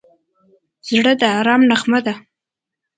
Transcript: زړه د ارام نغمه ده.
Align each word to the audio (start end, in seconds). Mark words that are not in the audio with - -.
زړه 0.87 1.13
د 1.21 1.23
ارام 1.37 1.61
نغمه 1.69 1.99
ده. 2.05 2.13